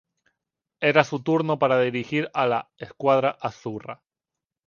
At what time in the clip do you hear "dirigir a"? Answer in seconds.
1.79-2.47